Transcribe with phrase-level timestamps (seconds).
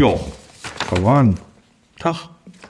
[0.00, 0.18] Jo,
[0.88, 1.34] verloren.
[1.98, 2.16] Tag.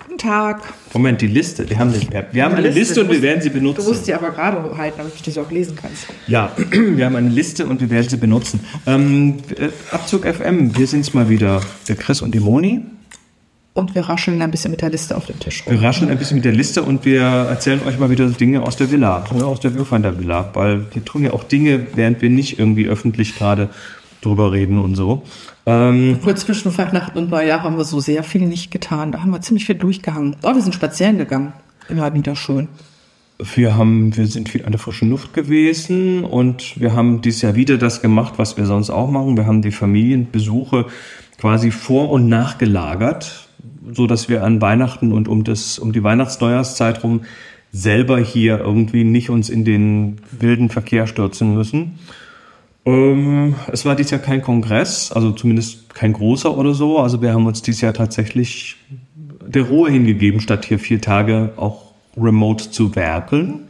[0.04, 0.62] Guten Tag.
[0.92, 1.71] Moment, die Liste.
[1.71, 3.85] Wir haben, eine, wir haben eine Liste, Liste, und du wir musst- werden sie benutzen.
[3.85, 6.06] Du musst die aber gerade halten, damit du die auch lesen kannst.
[6.26, 8.58] Ja, wir haben eine Liste und wir werden sie benutzen.
[8.85, 11.61] Ähm, äh, Abzug FM, wir sind's mal wieder.
[11.87, 12.80] Der Chris und die Moni.
[13.74, 15.72] Und wir rascheln ein bisschen mit der Liste auf dem Tisch rum.
[15.72, 18.74] Wir raschen ein bisschen mit der Liste und wir erzählen euch mal wieder Dinge aus
[18.74, 22.28] der Villa, oder aus der Viewfinder Villa, weil wir tun ja auch Dinge, während wir
[22.28, 23.69] nicht irgendwie öffentlich gerade
[24.20, 25.23] drüber reden und so.
[25.70, 29.12] Ähm, Nur zwischen Weihnachten und Neujahr haben wir so sehr viel nicht getan.
[29.12, 30.37] Da haben wir ziemlich viel durchgehangen.
[30.42, 31.52] Oh, wir sind spazieren gegangen.
[31.88, 32.69] Immer wieder schön.
[33.55, 37.55] wir haben, wir sind viel an der frischen Luft gewesen und wir haben dieses Jahr
[37.55, 39.37] wieder das gemacht, was wir sonst auch machen.
[39.37, 40.87] Wir haben die Familienbesuche
[41.38, 43.48] quasi vor und nachgelagert,
[43.92, 47.23] so dass wir an Weihnachten und um das, um die Weihnachts-Neujahrszeit rum
[47.73, 51.98] selber hier irgendwie nicht uns in den wilden Verkehr stürzen müssen.
[52.86, 56.98] Ähm, es war dieses Jahr kein Kongress, also zumindest kein großer oder so.
[56.98, 58.77] Also wir haben uns dieses Jahr tatsächlich
[59.47, 63.69] der Ruhe hingegeben, statt hier vier Tage auch remote zu werkeln.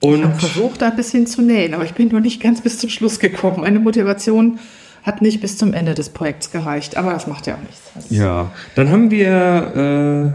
[0.00, 2.60] Ich Und habe versucht, da ein bisschen zu nähen, aber ich bin nur nicht ganz
[2.60, 3.60] bis zum Schluss gekommen.
[3.60, 4.58] Meine Motivation
[5.02, 7.90] hat nicht bis zum Ende des Projekts gereicht, aber das macht ja auch nichts.
[7.94, 10.34] Das ja, dann haben wir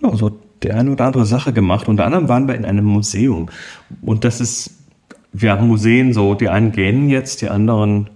[0.00, 0.30] äh, ja, so
[0.62, 1.88] die eine oder andere Sache gemacht.
[1.88, 3.48] Unter anderem waren wir in einem Museum.
[4.02, 4.70] Und das ist,
[5.34, 8.08] wir haben Museen so, die einen gähnen jetzt, die anderen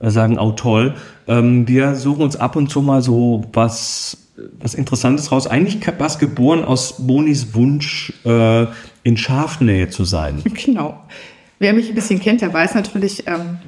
[0.00, 0.94] äh, sagen, oh toll.
[1.28, 4.16] Ähm, wir suchen uns ab und zu mal so was,
[4.58, 5.46] was Interessantes raus.
[5.46, 8.66] Eigentlich war es geboren aus Monis Wunsch, äh,
[9.02, 10.42] in Schafnähe zu sein.
[10.64, 10.98] Genau.
[11.60, 13.58] Wer mich ein bisschen kennt, der weiß natürlich, ähm,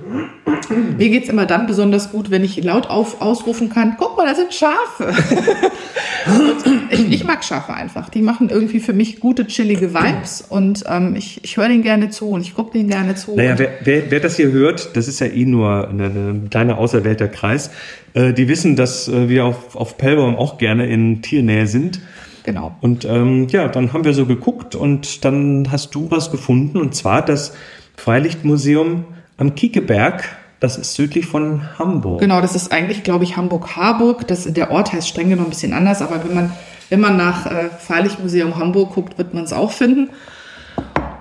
[0.98, 4.26] mir geht es immer dann besonders gut, wenn ich laut auf, ausrufen kann, guck mal,
[4.26, 5.14] da sind Schafe.
[6.90, 8.08] ich, ich mag Schafe einfach.
[8.08, 12.10] Die machen irgendwie für mich gute, chillige Vibes und ähm, ich, ich höre denen gerne
[12.10, 13.36] zu und ich gucke denen gerne zu.
[13.36, 16.78] Naja, wer, wer, wer das hier hört, das ist ja eh nur eine, eine kleine
[16.78, 17.70] auserwählter Kreis,
[18.14, 22.00] äh, die wissen, dass äh, wir auf, auf Pellbaum auch gerne in Tiernähe sind.
[22.46, 22.74] Genau.
[22.80, 26.94] Und ähm, ja, dann haben wir so geguckt und dann hast du was gefunden und
[26.94, 27.52] zwar das
[27.96, 29.04] Freilichtmuseum
[29.36, 30.24] am Kiekeberg.
[30.60, 32.20] Das ist südlich von Hamburg.
[32.20, 34.26] Genau, das ist eigentlich, glaube ich, Hamburg-Harburg.
[34.26, 36.52] Das- Der Ort heißt streng genommen ein bisschen anders, aber wenn man,
[36.88, 40.08] wenn man nach äh, Freilichtmuseum Hamburg guckt, wird man es auch finden.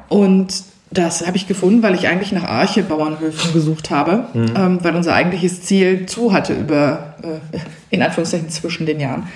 [0.07, 5.13] Und das habe ich gefunden, weil ich eigentlich nach Arche-Bauernhöfen gesucht habe, ähm, weil unser
[5.13, 7.57] eigentliches Ziel zu hatte über, äh,
[7.89, 9.27] in Anführungszeichen, zwischen den Jahren.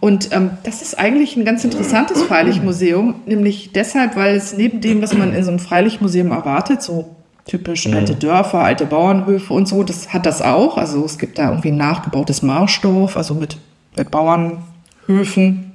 [0.00, 5.02] Und ähm, das ist eigentlich ein ganz interessantes Freilichtmuseum, nämlich deshalb, weil es neben dem,
[5.02, 7.16] was man in so einem Freilichtmuseum erwartet, so
[7.46, 10.78] typisch alte Dörfer, alte Bauernhöfe und so, das hat das auch.
[10.78, 13.58] Also es gibt da irgendwie ein nachgebautes Marschdorf, also mit,
[13.96, 15.70] mit Bauernhöfen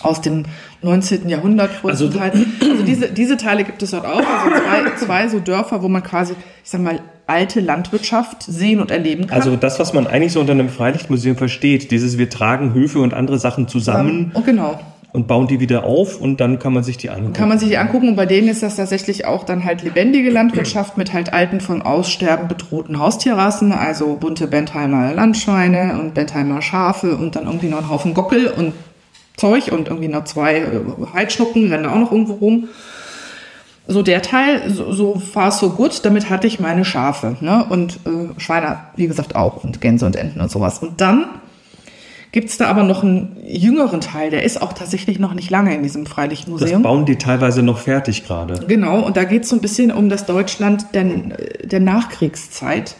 [0.00, 0.44] aus dem
[0.82, 1.28] 19.
[1.28, 2.34] Jahrhundert größtenteils.
[2.60, 4.18] Also, diese, diese Teile gibt es dort auch.
[4.18, 8.90] Also zwei, zwei so Dörfer, wo man quasi, ich sag mal, alte Landwirtschaft sehen und
[8.90, 9.38] erleben kann.
[9.38, 13.14] Also das, was man eigentlich so unter einem Freilichtmuseum versteht, dieses wir tragen Höfe und
[13.14, 14.78] andere Sachen zusammen oh, genau.
[15.12, 17.32] und bauen die wieder auf und dann kann man sich die angucken.
[17.32, 20.28] Kann man sich die angucken und bei denen ist das tatsächlich auch dann halt lebendige
[20.30, 27.16] Landwirtschaft mit halt alten von Aussterben bedrohten Haustierrassen, also bunte Bentheimer Landschweine und Bentheimer Schafe
[27.16, 28.74] und dann irgendwie noch ein Haufen Gockel und
[29.36, 30.66] Zeug und irgendwie noch zwei äh,
[31.12, 32.68] Heidschnucken rennen auch noch irgendwo rum.
[33.86, 37.66] So der Teil, so, so far so gut, damit hatte ich meine Schafe ne?
[37.68, 40.78] und äh, Schweine, wie gesagt, auch und Gänse und Enten und sowas.
[40.78, 41.26] Und dann
[42.32, 45.82] gibt's da aber noch einen jüngeren Teil, der ist auch tatsächlich noch nicht lange in
[45.82, 46.82] diesem das Freilichtmuseum.
[46.82, 48.64] bauen die teilweise noch fertig gerade.
[48.66, 51.04] Genau, und da geht es so ein bisschen um das Deutschland der,
[51.62, 52.96] der Nachkriegszeit.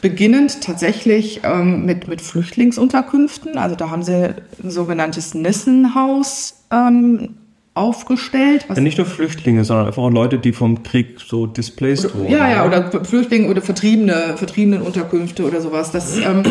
[0.00, 3.58] Beginnend tatsächlich ähm, mit, mit Flüchtlingsunterkünften.
[3.58, 7.34] Also da haben sie ein sogenanntes Nissenhaus ähm,
[7.74, 8.66] aufgestellt.
[8.68, 12.30] Was Ja, nicht nur Flüchtlinge, sondern einfach auch Leute, die vom Krieg so displaced wurden.
[12.30, 15.90] Ja, ja, oder Flüchtlinge oder Vertriebene, Vertriebenenunterkünfte oder sowas.
[15.90, 16.42] Das, ähm,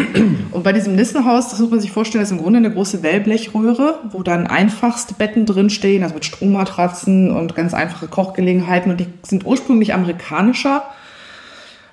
[0.51, 3.03] und bei diesem Nissenhaus, das muss man sich vorstellen, das ist im Grunde eine große
[3.03, 8.91] Wellblechröhre, wo dann einfachste Betten drinstehen, also mit Strommatratzen und ganz einfache Kochgelegenheiten.
[8.91, 10.84] Und die sind ursprünglich amerikanischer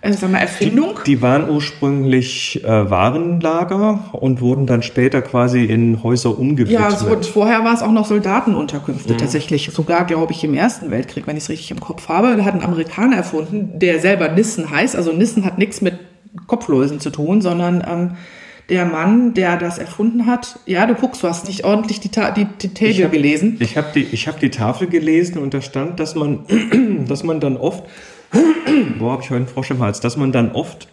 [0.00, 0.98] äh, sagen wir, Erfindung.
[1.06, 6.80] Die waren ursprünglich äh, Warenlager und wurden dann später quasi in Häuser umgewidmet.
[6.80, 9.70] Ja, wurde, vorher war es auch noch Soldatenunterkünfte tatsächlich.
[9.72, 12.36] Sogar, glaube ich, im Ersten Weltkrieg, wenn ich es richtig im Kopf habe.
[12.36, 14.94] Da hat ein Amerikaner erfunden, der selber Nissen heißt.
[14.96, 15.94] Also Nissen hat nichts mit
[16.46, 18.10] Kopflösen zu tun, sondern ähm,
[18.68, 22.30] der Mann, der das erfunden hat, ja, du guckst, du hast nicht ordentlich die, Ta
[22.30, 23.56] die, die Table hab- gelesen.
[23.60, 26.40] Ich habe die, ich hab die Tafel gelesen und da stand, dass man,
[27.08, 27.84] dass man dann oft,
[28.98, 30.88] boah, habe ich heute einen Frosch im Hals, dass man dann oft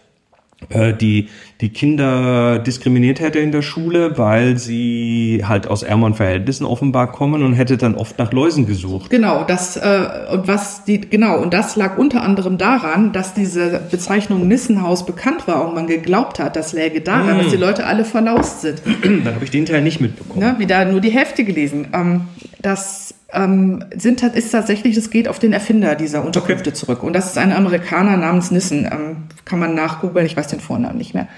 [0.70, 1.28] äh, die,
[1.60, 7.42] die Kinder diskriminiert hätte in der Schule, weil sie halt aus ärmeren Verhältnissen offenbar kommen
[7.42, 9.10] und hätte dann oft nach Läusen gesucht.
[9.10, 13.82] Genau, das äh, und was die genau und das lag unter anderem daran, dass diese
[13.90, 17.38] Bezeichnung Nissenhaus bekannt war und man geglaubt hat, das läge daran, mm.
[17.42, 18.80] dass die Leute alle verlaust sind.
[19.02, 20.40] Dann habe ich den Teil nicht mitbekommen.
[20.40, 21.88] Ne, wieder nur die Hälfte gelesen.
[21.92, 22.22] Ähm,
[22.62, 26.78] das ähm, sind, ist tatsächlich, das geht auf den Erfinder dieser Unterkünfte okay.
[26.78, 27.02] zurück.
[27.02, 28.84] Und das ist ein Amerikaner namens Nissen.
[28.84, 31.28] Ähm, kann man nachgoogeln, ich weiß den Vornamen nicht mehr.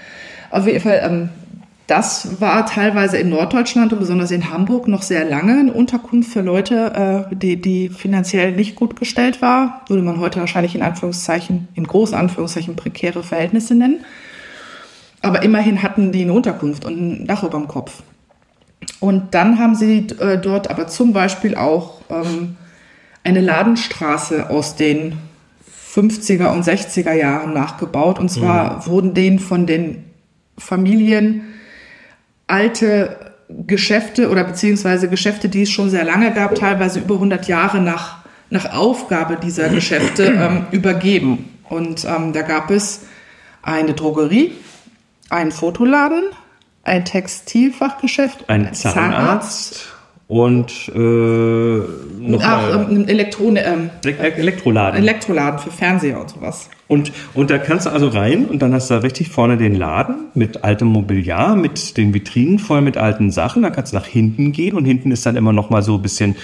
[0.51, 1.29] Auf jeden Fall, ähm,
[1.87, 6.41] das war teilweise in Norddeutschland und besonders in Hamburg noch sehr lange eine Unterkunft für
[6.41, 9.81] Leute, äh, die, die finanziell nicht gut gestellt war.
[9.87, 14.05] Würde man heute wahrscheinlich in Anführungszeichen, in großen Anführungszeichen prekäre Verhältnisse nennen.
[15.21, 18.03] Aber immerhin hatten die eine Unterkunft und ein Dach über dem Kopf.
[18.99, 22.57] Und dann haben sie äh, dort aber zum Beispiel auch ähm,
[23.23, 25.17] eine Ladenstraße aus den
[25.93, 28.19] 50er und 60er Jahren nachgebaut.
[28.19, 28.85] Und zwar mhm.
[28.87, 30.03] wurden denen von den
[30.57, 31.43] Familien
[32.47, 37.79] alte Geschäfte oder beziehungsweise Geschäfte, die es schon sehr lange gab, teilweise über 100 Jahre
[37.81, 38.19] nach,
[38.49, 41.49] nach Aufgabe dieser Geschäfte ähm, übergeben.
[41.67, 43.01] Und ähm, da gab es
[43.61, 44.53] eine Drogerie,
[45.29, 46.23] einen Fotoladen,
[46.89, 49.98] ein Textilfachgeschäft, ein, ein Zahnarzt, Zahnarzt
[50.29, 55.01] und äh, noch Ach, ähm, Elektron ähm, Elektroladen.
[55.01, 56.69] Elektroladen für Fernseher und sowas.
[56.87, 59.73] Und, und da kannst du also rein und dann hast du da richtig vorne den
[59.73, 63.63] Laden mit altem Mobiliar, mit den Vitrinen voll mit alten Sachen.
[63.63, 66.03] Da kannst du nach hinten gehen und hinten ist dann immer noch mal so ein
[66.03, 66.35] bisschen,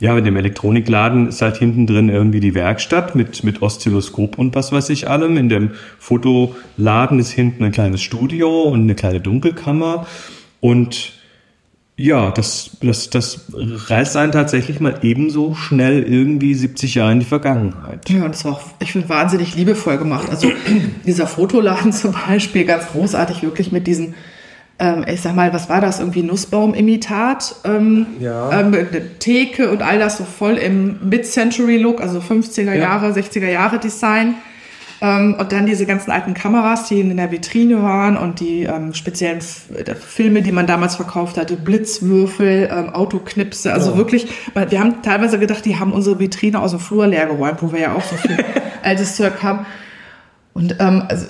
[0.00, 4.54] ja, mit dem Elektronikladen ist halt hinten drin irgendwie die Werkstatt mit, mit Oszilloskop und
[4.54, 5.36] was weiß ich allem.
[5.36, 10.06] In dem Fotoladen ist hinten ein kleines Studio und eine kleine Dunkelkammer
[10.60, 11.12] und
[11.96, 17.26] ja, das, das, das reißt einen tatsächlich mal ebenso schnell irgendwie 70 Jahre in die
[17.26, 18.10] Vergangenheit.
[18.10, 20.28] Ja, das war auch, ich finde, wahnsinnig liebevoll gemacht.
[20.28, 20.50] Also
[21.06, 24.14] dieser Fotoladen zum Beispiel, ganz großartig, wirklich mit diesen,
[24.80, 28.60] ähm, ich sag mal, was war das, irgendwie Nussbaum-Imitat, ähm, ja.
[28.60, 28.76] ähm,
[29.20, 33.14] Theke und all das so voll im Mid-Century-Look, also 50er Jahre, ja.
[33.14, 34.34] 60er Jahre Design.
[35.04, 38.94] Ähm, und dann diese ganzen alten Kameras, die in der Vitrine waren und die ähm,
[38.94, 43.96] speziellen F äh, Filme, die man damals verkauft hatte, Blitzwürfel, ähm, Autoknipse, also oh.
[43.98, 47.70] wirklich, wir haben teilweise gedacht, die haben unsere Vitrine aus dem Flur leer geräumt, wo
[47.70, 48.38] wir ja auch so viel
[48.82, 49.66] altes Zeug haben.
[50.54, 51.26] Und ähm, also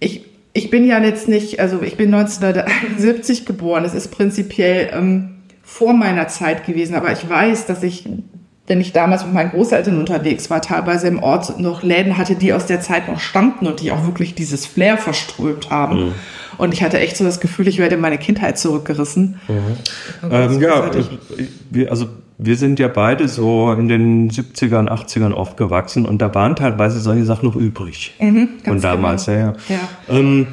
[0.00, 5.36] ich, ich bin ja jetzt nicht, also ich bin 1971 geboren, es ist prinzipiell ähm,
[5.62, 8.06] vor meiner Zeit gewesen, aber ich weiß, dass ich
[8.66, 12.52] wenn ich damals mit meinen Großeltern unterwegs war, teilweise im Ort noch Läden hatte, die
[12.52, 16.06] aus der Zeit noch standen und die auch wirklich dieses Flair verströmt haben.
[16.06, 16.14] Mhm.
[16.56, 19.40] Und ich hatte echt so das Gefühl, ich werde in meine Kindheit zurückgerissen.
[19.48, 20.30] Mhm.
[20.30, 20.90] Ähm, ja,
[21.70, 22.06] wir, also
[22.38, 27.24] wir sind ja beide so in den 70ern, 80ern aufgewachsen und da waren teilweise solche
[27.24, 28.14] Sachen noch übrig.
[28.18, 29.38] Mhm, Von damals, genau.
[29.38, 29.54] ja.
[29.68, 29.74] ja.
[30.08, 30.18] ja.
[30.18, 30.46] Ähm,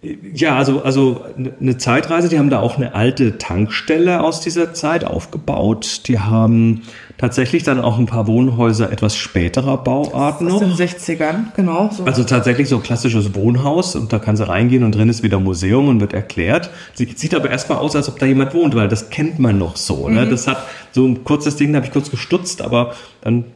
[0.00, 1.24] ja, also, also
[1.60, 6.02] eine Zeitreise, die haben da auch eine alte Tankstelle aus dieser Zeit aufgebaut.
[6.06, 6.82] Die haben
[7.16, 10.62] tatsächlich dann auch ein paar Wohnhäuser etwas späterer Bauarten noch.
[10.62, 11.90] Aus den 60ern, genau.
[11.92, 12.04] So.
[12.04, 15.88] Also tatsächlich so klassisches Wohnhaus und da kann sie reingehen und drin ist wieder Museum
[15.88, 16.70] und wird erklärt.
[16.94, 20.08] Sieht aber erstmal aus, als ob da jemand wohnt, weil das kennt man noch so.
[20.08, 20.26] Ne?
[20.26, 20.30] Mhm.
[20.30, 20.58] Das hat
[20.92, 23.46] so ein kurzes Ding, da habe ich kurz gestutzt, aber dann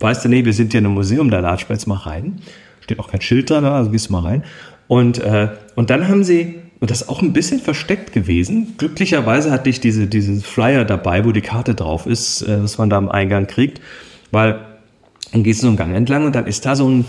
[0.00, 2.40] weißt du, nee, wir sind hier in einem Museum, da latschen wir jetzt mal rein.
[2.80, 4.44] Steht auch kein Schild dran, also gehst du mal rein.
[4.88, 9.50] Und, äh, und dann haben sie, und das ist auch ein bisschen versteckt gewesen, glücklicherweise
[9.50, 12.96] hatte ich diese, diesen Flyer dabei, wo die Karte drauf ist, äh, was man da
[12.96, 13.80] am Eingang kriegt,
[14.30, 14.60] weil
[15.32, 17.04] dann gehst du so einen Gang entlang und dann ist da so ein,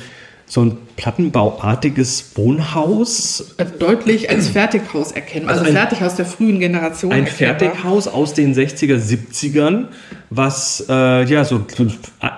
[0.50, 3.54] so ein plattenbauartiges Wohnhaus.
[3.58, 5.48] Also deutlich als Fertighaus erkennen.
[5.48, 7.12] Also, also ein Fertighaus der frühen Generation.
[7.12, 9.86] Ein Fertighaus aus den 60er, 70ern,
[10.32, 11.64] was äh, ja so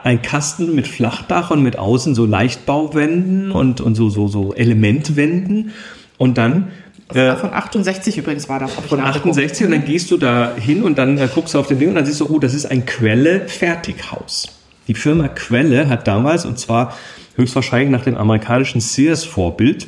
[0.03, 5.71] ein Kasten mit Flachdach und mit außen so Leichtbauwänden und, und so, so, so Elementwänden.
[6.17, 6.67] Und dann
[7.13, 8.73] äh, von 68 übrigens war das.
[8.73, 11.79] Von 68 und dann gehst du da hin und dann äh, guckst du auf den
[11.79, 14.49] Ding und dann siehst du, oh, das ist ein Quelle-Fertighaus.
[14.89, 16.93] Die Firma Quelle hat damals, und zwar
[17.35, 19.87] höchstwahrscheinlich nach dem amerikanischen Sears-Vorbild,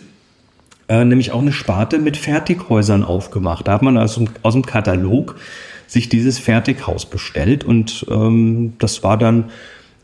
[0.87, 3.67] äh, nämlich auch eine Sparte mit Fertighäusern aufgemacht.
[3.67, 5.35] Da hat man also aus dem Katalog
[5.87, 9.45] sich dieses Fertighaus bestellt und ähm, das war dann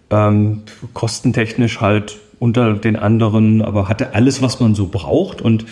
[0.10, 5.66] ähm, kostentechnisch halt unter den anderen, aber hatte alles, was man so braucht und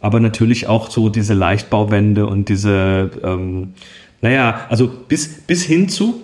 [0.00, 3.74] aber natürlich auch so diese Leichtbauwände und diese, ähm,
[4.20, 6.22] naja, also bis, bis hin zu,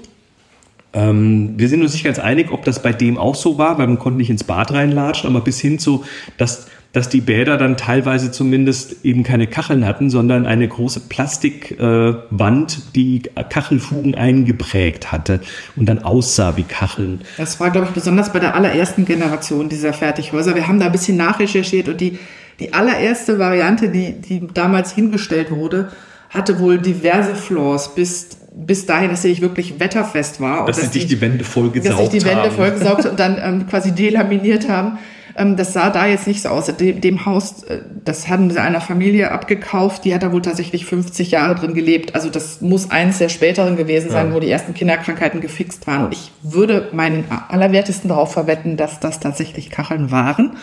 [0.92, 3.86] ähm, wir sind uns nicht ganz einig, ob das bei dem auch so war, weil
[3.86, 6.04] man konnte nicht ins Bad reinlatschen, aber bis hin zu,
[6.36, 12.72] dass, dass die Bäder dann teilweise zumindest eben keine Kacheln hatten, sondern eine große Plastikwand,
[12.72, 15.40] äh, die Kachelfugen eingeprägt hatte
[15.76, 17.20] und dann aussah wie Kacheln.
[17.36, 20.54] Das war, glaube ich, besonders bei der allerersten Generation dieser Fertighäuser.
[20.54, 22.18] Wir haben da ein bisschen nachrecherchiert und die
[22.60, 25.92] Die allererste Variante, die, die damals hingestellt wurde,
[26.28, 28.30] hatte wohl diverse Flaws, bis,
[28.66, 30.66] bis dahin, dass sie nicht wirklich wetterfest war.
[30.66, 32.04] Dass, dass sie dich die Wände vollgesaugt haben.
[32.04, 34.98] Dass sich die Wände vollgesaugt und dann ähm, quasi delaminiert haben.
[35.36, 36.66] Ähm, das sah da jetzt nicht so aus.
[36.66, 40.86] Dem, dem Haus, äh, das haben sie einer Familie abgekauft, die hat da wohl tatsächlich
[40.86, 42.16] 50 Jahre drin gelebt.
[42.16, 44.34] Also das muss eins der späteren gewesen sein, ja.
[44.34, 46.06] wo die ersten Kinderkrankheiten gefixt waren.
[46.06, 50.56] Und ich würde meinen Allerwertesten darauf verwetten, dass das tatsächlich Kacheln waren.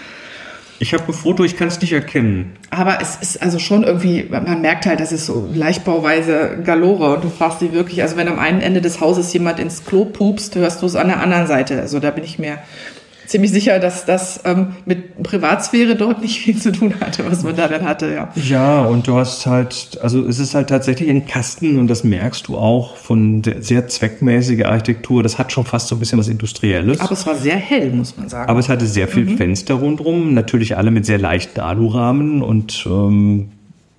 [0.79, 2.57] Ich habe ein Foto, ich kann es nicht erkennen.
[2.69, 7.23] Aber es ist also schon irgendwie, man merkt halt, das ist so Leichtbauweise Galore und
[7.23, 10.55] du fragst dich wirklich, also wenn am einen Ende des Hauses jemand ins Klo pupst,
[10.55, 11.79] hörst du es an der anderen Seite.
[11.79, 12.59] Also da bin ich mir
[13.27, 17.55] ziemlich sicher, dass das ähm, mit Privatsphäre dort nicht viel zu tun hatte, was man
[17.55, 18.31] da dann hatte, ja.
[18.35, 22.47] Ja, und du hast halt, also es ist halt tatsächlich ein Kasten und das merkst
[22.47, 25.23] du auch von der sehr zweckmäßige Architektur.
[25.23, 26.99] Das hat schon fast so ein bisschen was Industrielles.
[26.99, 28.49] Aber es war sehr hell, muss man sagen.
[28.49, 29.37] Aber es hatte sehr viel mhm.
[29.37, 33.49] Fenster rundherum, natürlich alle mit sehr leichten Alurahmen und ähm,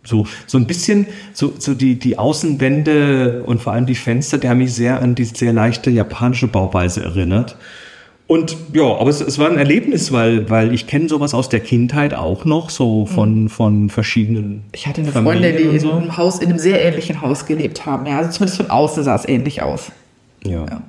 [0.06, 4.48] so, so ein bisschen, so, so die, die Außenwände und vor allem die Fenster, die
[4.48, 7.56] haben mich sehr an die sehr leichte japanische Bauweise erinnert.
[8.28, 11.60] Und ja, aber es, es war ein Erlebnis, weil, weil ich kenne sowas aus der
[11.60, 13.48] Kindheit auch noch, so von, mhm.
[13.48, 14.64] von verschiedenen.
[14.72, 15.90] Ich hatte eine Familien Freundin, die so.
[15.90, 18.04] in einem Haus, in einem sehr ähnlichen Haus gelebt haben.
[18.06, 19.92] Ja, also zumindest von außen sah es ähnlich aus.
[20.44, 20.66] Ja.
[20.66, 20.82] ja.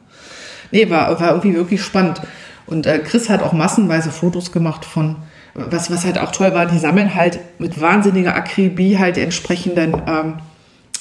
[0.71, 2.21] Nee, war, war irgendwie wirklich spannend.
[2.65, 5.17] Und äh, Chris hat auch massenweise Fotos gemacht von,
[5.53, 10.33] was, was halt auch toll war, die sammeln halt mit wahnsinniger Akribie halt entsprechenden ähm,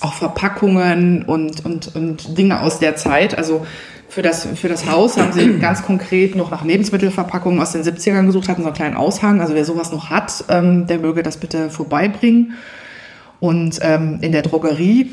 [0.00, 3.36] auch Verpackungen und, und, und Dinge aus der Zeit.
[3.36, 3.66] Also
[4.16, 8.24] für das, für das Haus haben sie ganz konkret noch nach Lebensmittelverpackungen aus den 70ern
[8.24, 9.42] gesucht, hatten so einen kleinen Aushang.
[9.42, 12.54] Also wer sowas noch hat, ähm, der möge das bitte vorbeibringen.
[13.40, 15.10] Und ähm, in der Drogerie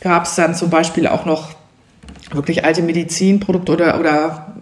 [0.00, 1.56] gab es dann zum Beispiel auch noch
[2.32, 4.54] wirklich alte Medizinprodukte oder, oder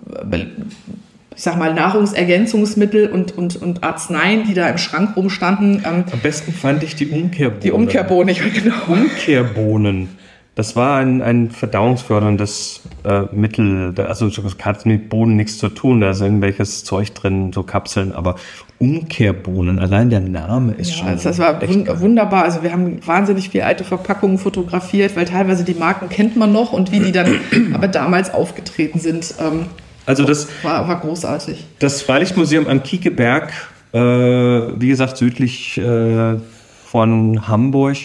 [1.37, 5.83] ich sag mal, Nahrungsergänzungsmittel und, und, und Arzneien, die da im Schrank rumstanden.
[5.87, 7.61] Ähm, Am besten fand ich die Umkehrbohnen.
[7.61, 8.75] Die Umkehrbohnen, genau.
[8.89, 10.09] Umkehrbohnen.
[10.55, 16.03] Das war ein, ein verdauungsförderndes äh, Mittel, also das hat mit Bohnen nichts zu tun,
[16.03, 18.37] da ist irgendwelches Zeug drin, so Kapseln, aber
[18.79, 21.09] Umkehrbohnen, allein der Name ist ja, schon.
[21.09, 22.01] Also das war wun geil.
[22.01, 22.45] wunderbar.
[22.45, 26.75] Also wir haben wahnsinnig viele alte Verpackungen fotografiert, weil teilweise die Marken kennt man noch
[26.75, 27.41] und wie die dann
[27.73, 29.35] aber damals aufgetreten sind.
[29.41, 29.67] Ähm,
[30.05, 31.65] also das war, war großartig.
[31.79, 33.53] Das Freilichtmuseum am Kiekeberg,
[33.95, 36.37] äh, wie gesagt, südlich äh,
[36.85, 37.97] von Hamburg,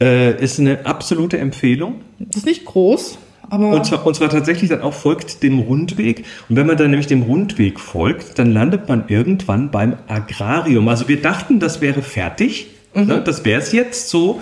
[0.00, 2.00] äh, ist eine absolute Empfehlung.
[2.18, 3.18] Das ist nicht groß,
[3.50, 3.70] aber.
[3.70, 6.24] Und zwar, und zwar tatsächlich dann auch folgt dem Rundweg.
[6.48, 10.88] Und wenn man dann nämlich dem Rundweg folgt, dann landet man irgendwann beim Agrarium.
[10.88, 12.68] Also wir dachten, das wäre fertig.
[12.94, 13.06] Mhm.
[13.06, 13.22] Ne?
[13.24, 14.40] Das wäre es jetzt so.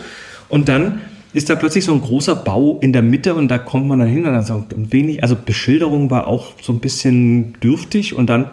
[0.49, 1.01] Und dann
[1.33, 4.09] ist da plötzlich so ein großer Bau in der Mitte und da kommt man dann
[4.09, 8.29] hin und dann so ein wenig, also Beschilderung war auch so ein bisschen dürftig und
[8.29, 8.51] dann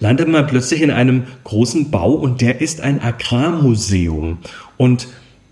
[0.00, 4.38] landet man plötzlich in einem großen Bau und der ist ein Agrarmuseum.
[4.76, 5.08] Und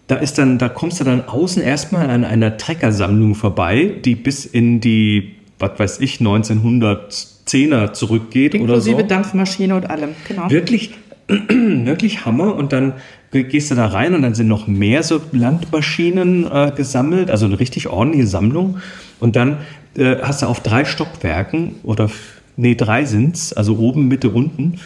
[0.07, 4.45] da ist dann, da kommst du dann außen erstmal an einer Treckersammlung vorbei, die bis
[4.45, 8.91] in die, was weiß ich, 1910er zurückgeht Inklusive oder so.
[8.91, 10.49] Inklusive Dampfmaschine und allem, genau.
[10.49, 10.93] Wirklich,
[11.29, 12.55] wirklich Hammer.
[12.55, 12.95] Und dann
[13.33, 17.59] gehst du da rein und dann sind noch mehr so Landmaschinen äh, gesammelt, also eine
[17.59, 18.79] richtig ordentliche Sammlung.
[19.19, 19.59] Und dann
[19.97, 22.11] äh, hast du auf drei Stockwerken oder
[22.57, 24.79] nee, drei sind's, also oben, Mitte, unten,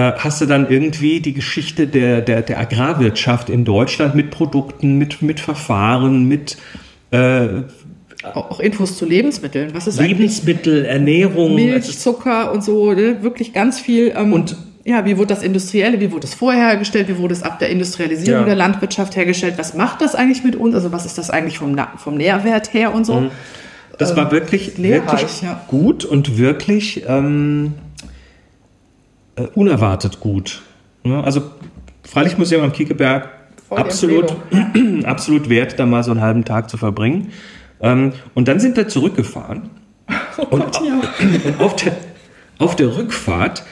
[0.00, 5.22] hast du dann irgendwie die Geschichte der, der, der Agrarwirtschaft in Deutschland mit Produkten, mit,
[5.22, 6.56] mit Verfahren, mit
[7.12, 7.62] äh,
[8.32, 9.74] auch Infos zu Lebensmitteln.
[9.74, 13.22] Was ist Lebensmittel, Ernährung, Milch, Zucker und so, ne?
[13.22, 14.14] wirklich ganz viel.
[14.16, 17.42] Ähm, und ja, wie wurde das Industrielle, wie wurde es vorher hergestellt, wie wurde es
[17.42, 18.46] ab der Industrialisierung ja.
[18.46, 21.76] der Landwirtschaft hergestellt, was macht das eigentlich mit uns, also was ist das eigentlich vom,
[21.96, 23.20] vom Nährwert her und so.
[23.20, 23.30] Mhm.
[23.98, 25.62] Das war ähm, wirklich, wirklich ja.
[25.68, 27.74] gut und wirklich ähm,
[29.36, 30.62] äh, unerwartet gut.
[31.04, 31.42] Ja, also
[32.02, 33.28] Freilichtmuseum am Kiekeberg,
[33.70, 34.36] absolut,
[35.04, 37.32] absolut wert, da mal so einen halben Tag zu verbringen.
[37.80, 39.70] Ähm, und dann sind wir zurückgefahren.
[40.36, 41.00] Oh und, ja.
[41.46, 41.92] und auf, der,
[42.58, 43.62] auf der Rückfahrt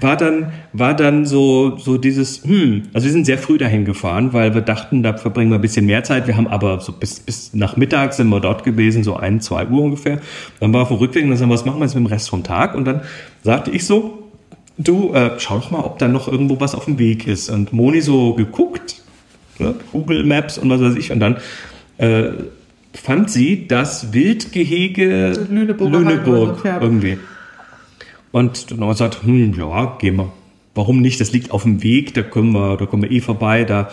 [0.00, 4.32] war dann, war dann so, so dieses, hm, also wir sind sehr früh dahin gefahren,
[4.32, 6.26] weil wir dachten, da verbringen wir ein bisschen mehr Zeit.
[6.26, 9.66] Wir haben aber so bis, bis nach Mittag sind wir dort gewesen, so ein, zwei
[9.68, 10.20] Uhr ungefähr.
[10.60, 12.12] Dann war auf dem Rückweg und dann sagen wir, was machen wir jetzt mit dem
[12.12, 12.74] Rest vom Tag?
[12.74, 13.02] Und dann
[13.42, 14.23] sagte ich so,
[14.78, 17.50] du, äh, schau doch mal, ob da noch irgendwo was auf dem Weg ist.
[17.50, 19.02] Und Moni so geguckt,
[19.58, 21.38] ne, Google Maps und was weiß ich, und dann
[21.98, 22.30] äh,
[22.92, 27.18] fand sie das Wildgehege Lüneburg, Lüneburg irgendwie.
[28.32, 30.32] Und dann haben wir gesagt, hm, ja, gehen wir.
[30.74, 31.20] Warum nicht?
[31.20, 33.90] Das liegt auf dem Weg, da können wir, da kommen wir eh vorbei, da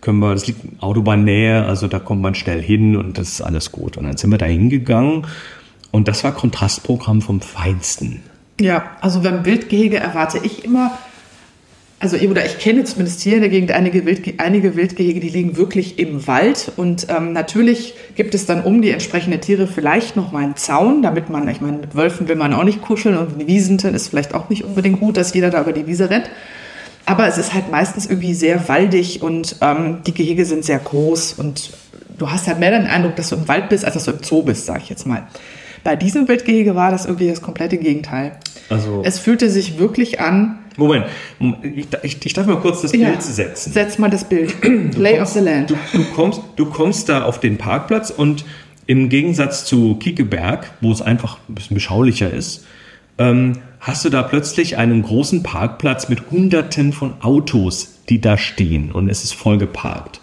[0.00, 3.40] können wir, das liegt in Autobahnnähe, also da kommt man schnell hin und das ist
[3.40, 3.96] alles gut.
[3.96, 5.26] Und dann sind wir da hingegangen
[5.90, 8.22] und das war Kontrastprogramm vom Feinsten.
[8.60, 10.98] Ja, also beim Wildgehege erwarte ich immer
[12.00, 15.58] also oder ich kenne zumindest hier in der Gegend einige, Wild, einige Wildgehege, die liegen
[15.58, 20.32] wirklich im Wald und ähm, natürlich gibt es dann um die entsprechenden Tiere vielleicht noch
[20.32, 23.46] mal einen Zaun, damit man, ich meine, mit Wölfen will man auch nicht kuscheln und
[23.46, 26.30] Wiesenten ist vielleicht auch nicht unbedingt gut, dass jeder da über die Wiese rennt.
[27.04, 31.34] Aber es ist halt meistens irgendwie sehr waldig und ähm, die Gehege sind sehr groß
[31.34, 31.70] und
[32.16, 34.22] du hast halt mehr den Eindruck, dass du im Wald bist, als dass du im
[34.22, 35.26] Zoo bist, sag ich jetzt mal.
[35.82, 38.32] Bei diesem Wildgehege war das irgendwie das komplette Gegenteil.
[38.68, 40.58] Also es fühlte sich wirklich an.
[40.76, 41.06] Moment,
[41.62, 43.72] ich, ich, ich darf mal kurz das ja, Bild setzen.
[43.72, 44.54] Setz mal das Bild.
[44.96, 45.70] Lay kommst, of the Land.
[45.70, 48.44] Du, du, kommst, du kommst da auf den Parkplatz und
[48.86, 52.64] im Gegensatz zu Kiekeberg, wo es einfach ein bisschen beschaulicher ist,
[53.18, 58.92] ähm, hast du da plötzlich einen großen Parkplatz mit Hunderten von Autos, die da stehen
[58.92, 60.20] und es ist voll geparkt.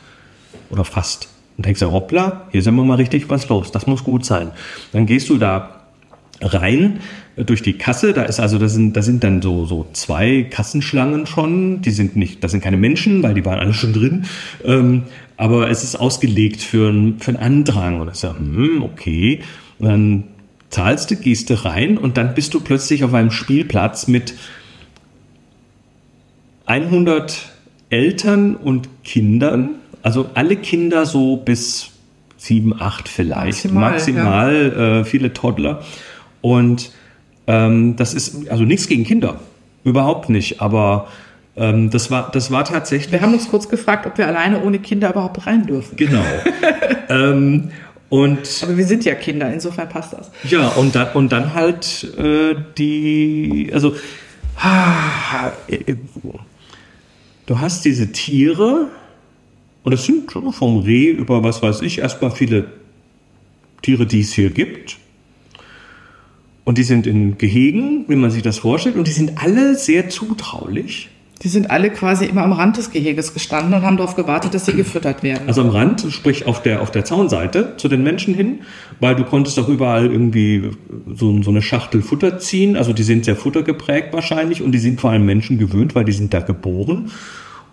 [0.70, 1.30] Oder fast.
[1.58, 4.52] Und denkst du, hoppla, hier sind wir mal richtig was los, das muss gut sein.
[4.94, 5.78] Dann gehst du da
[6.42, 7.00] rein
[7.36, 10.44] äh, durch die Kasse, da ist also, da sind, da sind dann so, so zwei
[10.44, 14.26] Kassenschlangen schon, die sind nicht, das sind keine Menschen, weil die waren alle schon drin,
[14.64, 15.04] ähm,
[15.36, 18.02] aber es ist ausgelegt für, ein, für einen Andrang.
[18.02, 19.42] Und ich sage, hm, okay,
[19.80, 20.24] und dann
[20.70, 24.34] zahlst du, gehst du rein und dann bist du plötzlich auf einem Spielplatz mit
[26.66, 27.54] 100
[27.90, 29.70] Eltern und Kindern,
[30.04, 31.92] also alle Kinder so bis
[32.38, 35.00] sieben, acht vielleicht, maximal, maximal ja.
[35.00, 35.84] äh, viele Toddler.
[36.42, 36.92] Und
[37.48, 39.40] ähm, das ist also nichts gegen Kinder,
[39.84, 41.08] überhaupt nicht, aber
[41.56, 43.12] ähm, das, war, das war tatsächlich.
[43.12, 45.96] Wir haben uns kurz gefragt, ob wir alleine ohne Kinder überhaupt rein dürfen.
[45.98, 46.24] Genau.
[47.10, 47.72] ähm,
[48.10, 50.32] und, Aber wir sind ja Kinder, insofern passt das.
[50.50, 53.96] Ja, und dann, und dann halt äh, die, also
[54.58, 55.96] ah, äh,
[57.48, 58.88] du hast diese Tiere,
[59.88, 62.66] und es sind vom Reh über was weiß ich, erstmal viele
[63.82, 64.98] Tiere, die es hier gibt.
[66.66, 70.10] Und die sind in Gehegen, wie man sich das vorstellt, und die sind alle sehr
[70.10, 71.08] zutraulich.
[71.42, 74.66] Die sind alle quasi immer am Rand des Geheges gestanden und haben darauf gewartet, dass
[74.66, 75.48] sie gefüttert werden.
[75.48, 78.60] Also am Rand, sprich auf der, auf der Zaunseite zu den Menschen hin,
[79.00, 80.72] weil du konntest auch überall irgendwie
[81.16, 82.76] so, so eine Schachtel Futter ziehen.
[82.76, 86.12] Also die sind sehr futtergeprägt wahrscheinlich und die sind vor allem Menschen gewöhnt, weil die
[86.12, 87.10] sind da geboren.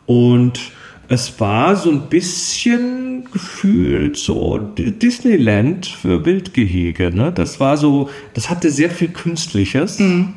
[0.07, 0.61] Und
[1.09, 7.11] es war so ein bisschen gefühlt so Disneyland für Wildgehege.
[7.15, 7.33] Ne?
[7.33, 9.99] Das war so, das hatte sehr viel Künstliches.
[9.99, 10.35] Mhm.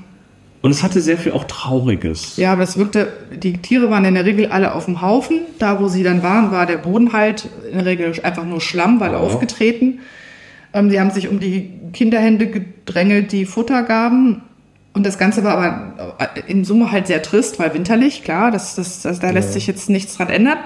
[0.62, 2.36] Und es hatte sehr viel auch Trauriges.
[2.38, 5.42] Ja, aber es wirkte, die Tiere waren in der Regel alle auf dem Haufen.
[5.60, 9.00] Da, wo sie dann waren, war der Boden halt in der Regel einfach nur Schlamm,
[9.00, 9.18] weil ja.
[9.18, 10.00] aufgetreten.
[10.74, 14.42] Ähm, sie haben sich um die Kinderhände gedrängelt, die Futter gaben.
[14.98, 19.04] Und das Ganze war aber in Summe halt sehr trist, weil winterlich, klar, das, das,
[19.04, 20.58] das da lässt sich jetzt nichts dran ändern.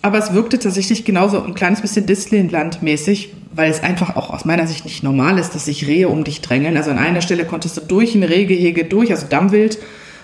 [0.00, 4.66] Aber es wirkte tatsächlich genauso ein kleines bisschen Disneyland-mäßig, weil es einfach auch aus meiner
[4.66, 6.78] Sicht nicht normal ist, dass sich Rehe um dich drängeln.
[6.78, 9.78] Also an einer Stelle konntest du durch ein Rehgehege durch, also Dammwild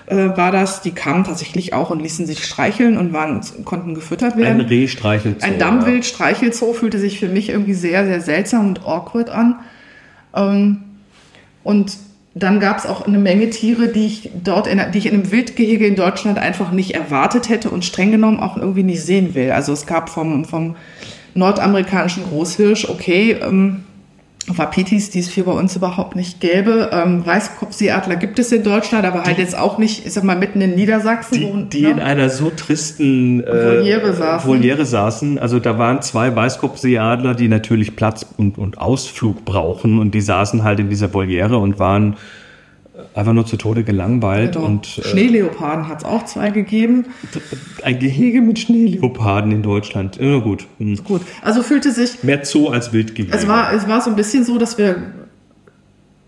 [0.06, 0.80] äh, war das.
[0.80, 4.62] Die kamen tatsächlich auch und ließen sich streicheln und waren, konnten gefüttert werden.
[4.62, 5.46] Ein Rehstreichelzoo.
[5.46, 9.56] Ein Dammwild-Streichelzoo fühlte sich für mich irgendwie sehr, sehr seltsam und awkward an.
[10.34, 10.78] Ähm,
[11.62, 11.98] und
[12.34, 15.30] dann gab es auch eine Menge Tiere, die ich dort, in, die ich in einem
[15.30, 19.52] Wildgehege in Deutschland einfach nicht erwartet hätte und streng genommen auch irgendwie nicht sehen will.
[19.52, 20.74] Also es gab vom, vom
[21.34, 23.84] nordamerikanischen Großhirsch, okay, ähm,
[24.46, 26.90] Wapitis, die es hier bei uns überhaupt nicht gäbe.
[26.92, 30.60] Ähm, Weißkopfseeadler gibt es in Deutschland, aber halt jetzt auch nicht, ich sag mal, mitten
[30.60, 31.38] in Niedersachsen.
[31.38, 31.90] Die, wo, die ne?
[31.90, 34.48] in einer so tristen äh, Voliere, saßen.
[34.48, 35.38] Voliere saßen.
[35.38, 40.62] Also da waren zwei Weißkopfseeadler, die natürlich Platz und, und Ausflug brauchen und die saßen
[40.62, 42.16] halt in dieser Voliere und waren
[43.14, 44.52] einfach nur zu Tode gelangweilt.
[44.52, 44.66] Genau.
[44.66, 47.06] Und, äh, Schneeleoparden hat es auch zwei gegeben.
[47.82, 50.16] Ein Gehege mit Schneeleoparden in Deutschland.
[50.16, 50.66] Ja, gut.
[50.78, 51.02] Hm.
[51.04, 51.22] Gut.
[51.42, 52.22] Also fühlte sich.
[52.22, 53.36] Mehr Zoo als Wildgehege.
[53.36, 54.96] Es war, es war so ein bisschen so, dass wir.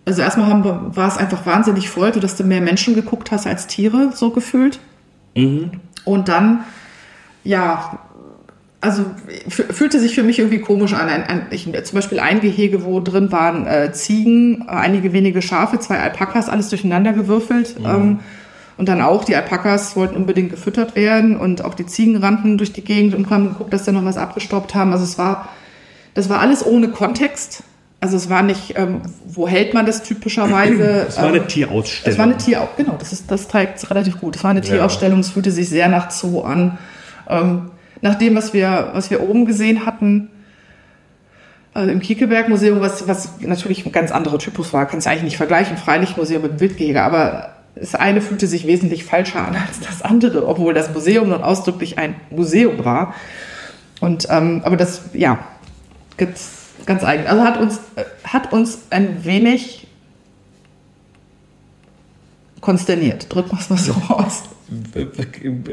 [0.04, 3.66] Also erstmal haben, war es einfach wahnsinnig voll, dass du mehr Menschen geguckt hast als
[3.66, 4.78] Tiere, so gefühlt.
[5.34, 5.72] Mhm.
[6.04, 6.60] Und dann,
[7.42, 7.98] ja,
[8.80, 9.04] also
[9.48, 11.08] fühlte sich für mich irgendwie komisch an.
[11.08, 15.78] Ein, ein, ich, zum Beispiel ein Gehege, wo drin waren äh, Ziegen, einige wenige Schafe,
[15.78, 17.80] zwei Alpakas, alles durcheinander gewürfelt.
[17.80, 17.86] Mhm.
[17.86, 18.18] Ähm,
[18.76, 22.72] und dann auch, die Alpakas wollten unbedingt gefüttert werden und auch die Ziegen rannten durch
[22.72, 24.92] die Gegend und haben geguckt, dass sie noch was abgestoppt haben.
[24.92, 25.48] Also es war,
[26.12, 27.62] das war alles ohne Kontext.
[28.00, 31.06] Also es war nicht, ähm, wo hält man das typischerweise?
[31.08, 32.12] Es war eine ähm, Tierausstellung.
[32.12, 34.36] Es war eine Tierausstellung, genau, das, ist, das zeigt relativ gut.
[34.36, 36.76] Es war eine Tierausstellung, es fühlte sich sehr nach Zoo an.
[37.28, 40.30] Ähm, nach dem, was wir, was wir oben gesehen hatten,
[41.74, 45.36] also im Kiekeberg-Museum, was, was natürlich ein ganz anderer Typus war, kann es eigentlich nicht
[45.36, 50.00] vergleichen, Freilichtmuseum mit dem Wildgehege, aber das eine fühlte sich wesentlich falscher an als das
[50.00, 53.14] andere, obwohl das Museum nun ausdrücklich ein Museum war.
[54.00, 55.38] Und, ähm, aber das, ja,
[56.16, 56.50] ganz,
[56.86, 57.26] ganz eigen.
[57.26, 57.80] Also hat uns,
[58.24, 59.86] hat uns ein wenig
[62.62, 63.26] konsterniert.
[63.28, 64.44] Drücken wir es mal so aus.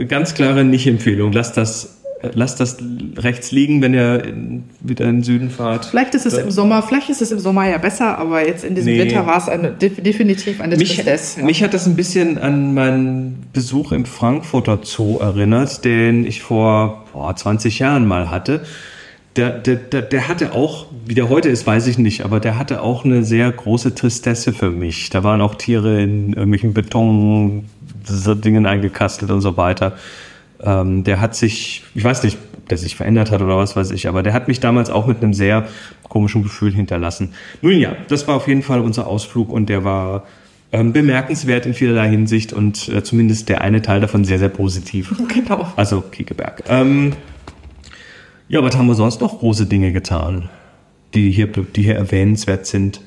[0.07, 1.31] ganz klare Nicht-Empfehlung.
[1.31, 2.02] Lasst das
[2.33, 2.77] lasst das
[3.17, 4.23] rechts liegen, wenn ihr
[4.79, 5.85] wieder in den Süden fahrt.
[5.85, 8.75] Vielleicht ist es im Sommer, vielleicht ist es im Sommer ja besser, aber jetzt in
[8.75, 8.99] diesem nee.
[8.99, 11.41] Winter war es eine, definitiv eine mich, Tristesse.
[11.41, 11.45] Ja.
[11.45, 17.03] Mich hat das ein bisschen an meinen Besuch im Frankfurter Zoo erinnert, den ich vor
[17.11, 18.61] boah, 20 Jahren mal hatte.
[19.35, 22.57] Der, der, der, der hatte auch, wie der heute ist, weiß ich nicht, aber der
[22.57, 25.09] hatte auch eine sehr große Tristesse für mich.
[25.09, 27.65] Da waren auch Tiere in irgendwelchen Beton
[28.07, 29.93] Dingen eingekastelt und so weiter.
[30.63, 33.91] Ähm, der hat sich, ich weiß nicht, ob der sich verändert hat oder was weiß
[33.91, 35.67] ich, aber der hat mich damals auch mit einem sehr
[36.07, 37.33] komischen Gefühl hinterlassen.
[37.61, 40.23] Nun ja, das war auf jeden Fall unser Ausflug und der war
[40.71, 45.13] ähm, bemerkenswert in vielerlei Hinsicht und äh, zumindest der eine Teil davon sehr, sehr positiv.
[45.27, 45.71] Genau.
[45.75, 46.63] Also Kiekeberg.
[46.67, 47.13] Ähm,
[48.47, 50.49] ja, was haben wir sonst noch große Dinge getan,
[51.13, 53.01] die hier, die hier erwähnenswert sind?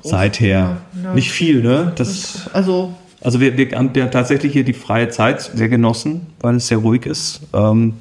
[0.00, 0.48] Groß, seither.
[0.94, 1.14] Ja, ja.
[1.14, 1.92] Nicht viel, ne?
[1.96, 6.56] Das, also also wir, wir haben ja tatsächlich hier die freie Zeit sehr genossen, weil
[6.56, 7.40] es sehr ruhig ist.
[7.52, 7.94] Ähm,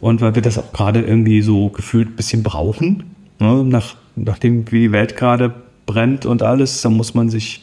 [0.00, 3.04] und weil wir das auch gerade irgendwie so gefühlt ein bisschen brauchen.
[3.38, 3.64] Ne?
[3.64, 5.54] Nach, nachdem wie die Welt gerade
[5.86, 7.62] brennt und alles, da muss man sich,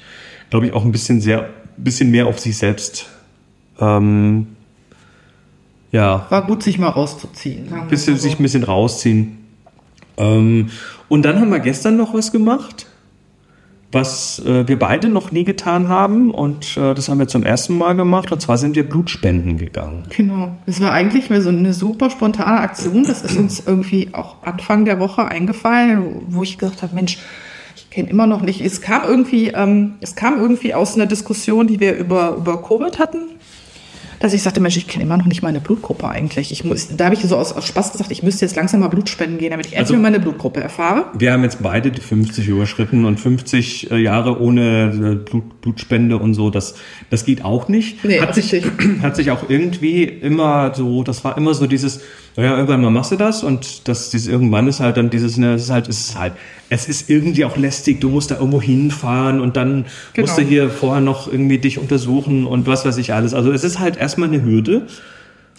[0.49, 3.07] glaube ich, auch ein bisschen sehr, bisschen mehr auf sich selbst
[3.79, 4.47] ähm,
[5.91, 6.25] ja.
[6.29, 7.71] War gut, sich mal rauszuziehen.
[7.89, 8.21] Bisschen, so.
[8.21, 9.37] Sich ein bisschen rausziehen.
[10.17, 10.69] Ähm,
[11.09, 12.87] und dann haben wir gestern noch was gemacht
[13.93, 17.77] was äh, wir beide noch nie getan haben und äh, das haben wir zum ersten
[17.77, 20.03] Mal gemacht und zwar sind wir Blutspenden gegangen.
[20.09, 24.85] Genau, das war eigentlich so eine super spontane Aktion, das ist uns irgendwie auch Anfang
[24.85, 27.19] der Woche eingefallen, wo ich gedacht habe, Mensch,
[27.75, 31.67] ich kenne immer noch nicht, es kam irgendwie, ähm, es kam irgendwie aus einer Diskussion,
[31.67, 33.32] die wir über, über Covid hatten
[34.23, 36.53] dass ich sagte, Mensch, ich kenne immer noch nicht meine Blutgruppe eigentlich.
[36.53, 38.87] Ich muss, da habe ich so aus, aus, Spaß gesagt, ich müsste jetzt langsam mal
[38.87, 41.07] Blut spenden gehen, damit ich endlich also, meine Blutgruppe erfahre.
[41.13, 46.17] Wir haben jetzt beide die 50 überschritten und 50 äh, Jahre ohne äh, Blut, Blutspende
[46.17, 46.75] und so, das,
[47.09, 48.05] das geht auch nicht.
[48.05, 48.55] Nee, hat, sich,
[49.01, 51.99] hat sich auch irgendwie immer so, das war immer so dieses,
[52.37, 55.55] naja, irgendwann mal machst du das und das, dieses irgendwann ist halt dann dieses, ne,
[55.55, 56.31] es ist halt, es ist halt,
[56.69, 60.27] es ist irgendwie auch lästig, du musst da irgendwo hinfahren und dann genau.
[60.27, 63.33] musst du hier vorher noch irgendwie dich untersuchen und was weiß ich alles.
[63.33, 64.87] Also es ist halt erstmal eine Hürde.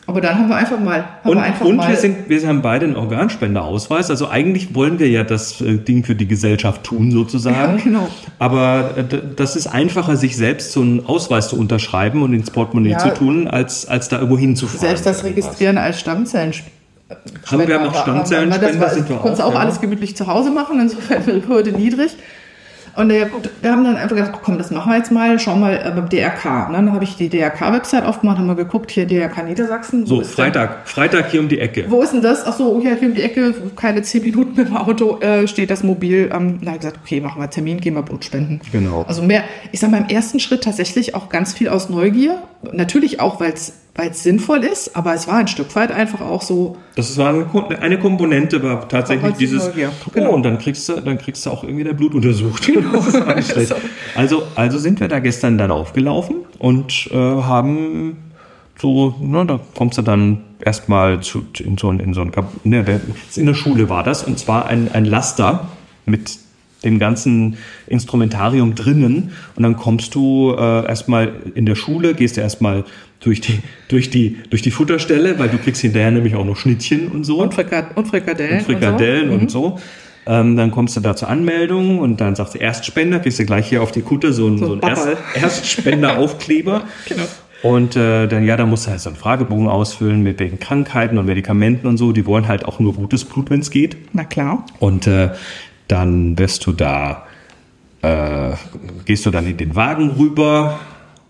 [0.07, 1.03] Aber dann haben wir einfach mal.
[1.03, 4.11] Haben und wir, einfach und mal wir, sind, wir haben beide einen Organspenderausweis.
[4.11, 7.79] Also eigentlich wollen wir ja das äh, Ding für die Gesellschaft tun, sozusagen.
[7.79, 8.09] Ja, genau.
[8.39, 12.91] Aber äh, das ist einfacher, sich selbst so einen Ausweis zu unterschreiben und ins Portemonnaie
[12.91, 14.81] ja, zu tun, als, als da irgendwo hinzufahren.
[14.81, 16.53] Selbst das Registrieren als Stammzellen
[17.47, 19.23] haben wir auch Stammzellenspender, das sind wir auch.
[19.23, 22.17] Konntest auch alles gemütlich zu Hause machen, insofern Hürde niedrig.
[22.97, 25.57] Und ja, gut, wir haben dann einfach gesagt, komm, das machen wir jetzt mal, schau
[25.57, 26.71] mal äh, beim DRK.
[26.71, 26.77] Ne?
[26.77, 30.07] Dann habe ich die DRK-Website aufgemacht, haben wir geguckt, hier DRK Niedersachsen.
[30.07, 31.87] So, Freitag, Freitag hier um die Ecke.
[31.89, 32.47] Wo ist denn das?
[32.47, 35.71] Ach so, hier, hier um die Ecke, keine zehn Minuten mit dem Auto äh, steht
[35.71, 36.31] das Mobil.
[36.33, 38.61] Ähm, da habe ich gesagt, okay, machen wir Termin, gehen wir Blut spenden.
[38.71, 39.05] Genau.
[39.09, 42.43] Also mehr, ich sage mal im ersten Schritt tatsächlich auch ganz viel aus Neugier.
[42.73, 46.21] Natürlich auch, weil es weil es sinnvoll ist, aber es war ein Stück weit einfach
[46.21, 46.77] auch so.
[46.97, 47.33] Das war
[47.81, 49.71] eine, Komponente, war tatsächlich dieses.
[50.13, 50.31] Genau.
[50.31, 52.65] Oh, und dann kriegst du, dann kriegst du auch irgendwie der Blut untersucht.
[52.75, 52.99] Genau.
[54.17, 58.17] also, also sind wir da gestern dann aufgelaufen und äh, haben
[58.81, 62.33] so, na, da kommst du dann erstmal zu, in so ein, in so ein,
[62.65, 63.01] ne,
[63.37, 65.69] in der Schule war das und zwar ein, ein Laster
[66.07, 66.39] mit
[66.85, 72.41] dem ganzen Instrumentarium drinnen und dann kommst du äh, erstmal in der Schule, gehst du
[72.41, 72.85] erstmal
[73.21, 77.09] durch die, durch, die, durch die Futterstelle, weil du kriegst hinterher nämlich auch noch Schnittchen
[77.09, 77.41] und so.
[77.41, 78.59] Und, Frikad und Frikadellen.
[78.59, 79.65] Und Frikadellen und so.
[79.65, 79.83] Und so.
[80.27, 83.69] Ähm, dann kommst du da zur Anmeldung und dann sagst du Erstspender, kriegst du gleich
[83.69, 86.85] hier auf die Kutte so ein, so, so ein Erst, Erstspender-Aufkleber.
[87.09, 87.25] genau.
[87.63, 91.17] Und äh, dann, ja, da musst du halt so einen Fragebogen ausfüllen mit welchen Krankheiten
[91.17, 92.13] und Medikamenten und so.
[92.13, 93.97] Die wollen halt auch nur gutes Blut, wenn es geht.
[94.13, 94.67] Na klar.
[94.81, 95.31] Und äh,
[95.95, 97.25] dann wirst du da,
[98.03, 98.53] äh,
[99.05, 100.81] gehst du dann in den Wagen rüber.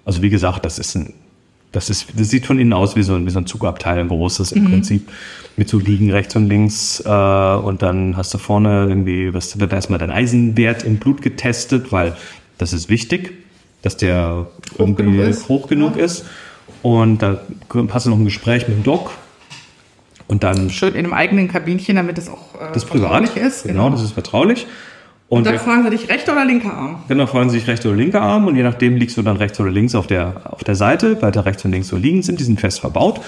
[0.04, 1.12] Also wie gesagt, das ist ein
[1.74, 4.08] das, ist, das sieht von innen aus wie so, ein, wie so ein Zugabteil, ein
[4.08, 4.70] großes im mhm.
[4.70, 5.08] Prinzip,
[5.56, 7.02] mit so Liegen rechts und links.
[7.04, 11.90] Äh, und dann hast du vorne irgendwie, was wird erstmal dein Eisenwert im Blut getestet,
[11.90, 12.16] weil
[12.58, 13.32] das ist wichtig,
[13.82, 15.48] dass der hoch irgendwie genug ist.
[15.48, 16.04] hoch genug ja.
[16.04, 16.24] ist.
[16.82, 17.40] Und da
[17.90, 19.10] hast du noch ein Gespräch mit dem Doc.
[20.26, 20.70] Und dann.
[20.70, 23.64] Schön in einem eigenen Kabinchen, damit es auch äh, das privat ist.
[23.64, 24.66] Genau, genau, das ist vertraulich.
[25.28, 27.02] Und, und dann fragen sie dich rechter oder linker Arm?
[27.08, 29.58] Genau, fragen sie dich rechter oder linker Arm und je nachdem liegst du dann rechts
[29.58, 32.40] oder links auf der, auf der Seite, weil da rechts und links so liegen sind,
[32.40, 33.20] die sind fest verbaut,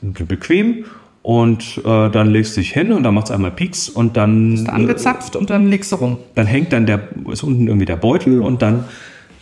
[0.00, 0.84] sind bequem
[1.22, 4.54] und äh, dann legst du dich hin und dann macht es einmal Pieks und dann...
[4.54, 6.18] Ist angezapft und dann legst du rum.
[6.34, 8.84] Dann hängt dann der, ist unten irgendwie der Beutel und dann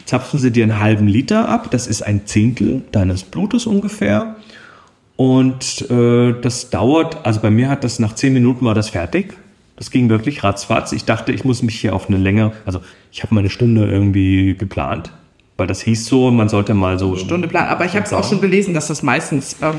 [0.04, 4.36] zapfen sie dir einen halben Liter ab, das ist ein Zehntel deines Blutes ungefähr.
[5.18, 9.34] Und äh, das dauert, also bei mir hat das nach zehn Minuten war das fertig.
[9.74, 10.92] Das ging wirklich ratzfatz.
[10.92, 14.54] Ich dachte, ich muss mich hier auf eine Länge, also ich habe meine Stunde irgendwie
[14.54, 15.10] geplant.
[15.58, 17.16] weil das hieß so, man sollte mal so.
[17.16, 17.68] Stunde planen.
[17.68, 19.74] Aber ich habe es auch schon gelesen, dass das meistens ähm,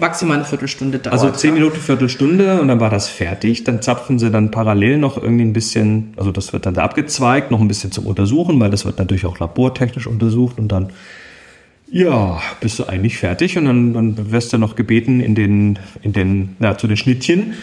[0.00, 1.12] maximal eine Viertelstunde dauert.
[1.12, 3.62] Also zehn Minuten, Viertelstunde und dann war das fertig.
[3.62, 7.52] Dann zapfen sie dann parallel noch irgendwie ein bisschen, also das wird dann da abgezweigt,
[7.52, 10.90] noch ein bisschen zum Untersuchen, weil das wird natürlich auch labortechnisch untersucht und dann,
[11.88, 16.12] ja, bist du eigentlich fertig und dann, dann wirst du noch gebeten in den, in
[16.12, 17.54] den, ja, zu den Schnittchen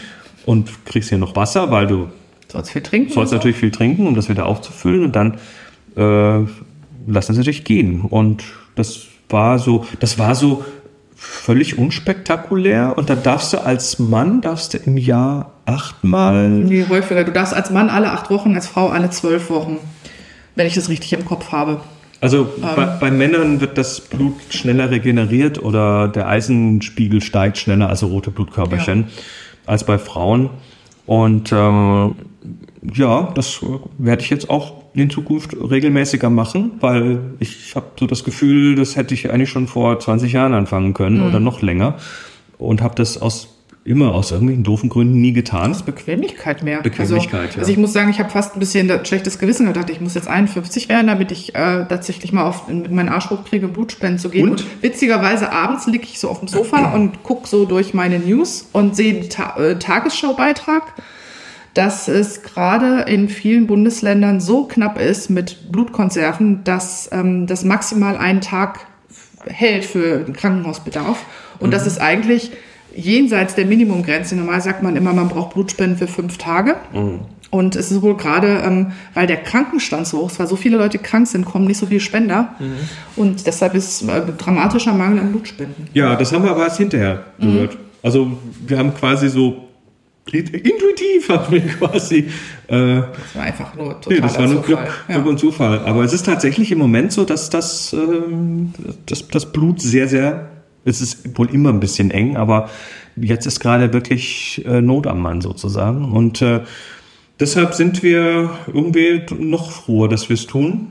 [0.46, 2.08] und kriegst hier noch Wasser, weil du
[2.48, 3.12] sollst viel trinken.
[3.12, 3.38] Sollst oder?
[3.38, 5.38] natürlich viel trinken, um das wieder aufzufüllen und dann
[5.96, 6.46] äh,
[7.06, 8.02] lassen sie dich gehen.
[8.02, 8.44] Und
[8.76, 10.64] das war so, das war so
[11.16, 12.94] völlig unspektakulär.
[12.96, 16.48] Und da darfst du als Mann, darfst du im Jahr achtmal.
[16.48, 17.24] Nee, häufiger.
[17.24, 19.78] Du darfst als Mann alle acht Wochen, als Frau alle zwölf Wochen.
[20.54, 21.80] Wenn ich das richtig im Kopf habe.
[22.24, 28.06] Also bei, bei Männern wird das Blut schneller regeneriert oder der Eisenspiegel steigt schneller, also
[28.06, 29.08] rote Blutkörperchen,
[29.66, 30.48] als bei Frauen.
[31.04, 32.14] Und ähm,
[32.94, 33.60] ja, das
[33.98, 38.96] werde ich jetzt auch in Zukunft regelmäßiger machen, weil ich habe so das Gefühl, das
[38.96, 41.96] hätte ich eigentlich schon vor 20 Jahren anfangen können oder noch länger
[42.56, 43.53] und habe das aus
[43.84, 45.70] immer aus irgendwelchen doofen Gründen nie getan.
[45.70, 46.80] Das ist Bequemlichkeit mehr.
[46.80, 47.58] Bequemlichkeit, also, ja.
[47.60, 50.14] also ich muss sagen, ich habe fast ein bisschen ein schlechtes Gewissen gedacht, ich muss
[50.14, 54.30] jetzt 51 werden, damit ich äh, tatsächlich mal auf, mit meinen Arsch hochkriege, Blutspenden zu
[54.30, 54.48] gehen.
[54.48, 54.62] Und?
[54.62, 58.68] Und, witzigerweise abends liege ich so auf dem Sofa und gucke so durch meine News
[58.72, 60.94] und sehe den Ta äh, Tagesschaubeitrag,
[61.74, 68.16] dass es gerade in vielen Bundesländern so knapp ist mit Blutkonserven, dass ähm, das maximal
[68.16, 68.86] einen Tag
[69.44, 71.22] hält für den Krankenhausbedarf.
[71.58, 72.52] Und das ist eigentlich
[72.94, 74.36] jenseits der Minimumgrenze.
[74.36, 76.76] Normal sagt man immer, man braucht Blutspenden für fünf Tage.
[77.50, 80.76] Und es ist wohl gerade, ähm, weil der Krankenstand so hoch ist, weil so viele
[80.76, 82.54] Leute krank sind, kommen nicht so viele Spender.
[83.14, 85.88] Und deshalb ist äh, dramatischer Mangel an Blutspenden.
[85.94, 87.76] Ja, das haben wir aber erst hinterher gehört.
[88.02, 89.68] Also wir haben quasi so
[90.32, 92.28] intuitiv haben wir quasi
[92.66, 94.78] äh, Das war einfach nur total Nee, das war nur Glück,
[95.08, 95.18] Ja.
[95.18, 95.80] Und Zufall.
[95.80, 98.72] Aber es ist tatsächlich im Moment so, dass das, ähm,
[99.06, 100.50] das, das Blut sehr, sehr,
[100.84, 102.68] es ist wohl immer ein bisschen eng, aber
[103.16, 106.12] jetzt ist gerade wirklich äh, Not am Mann sozusagen.
[106.12, 106.60] Und äh,
[107.40, 110.88] deshalb sind wir irgendwie noch froher, dass wir es tun.